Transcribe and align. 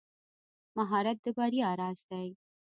مهارت 0.77 1.17
د 1.23 1.25
بریا 1.37 1.69
راز 1.79 1.99
دی. 2.09 2.27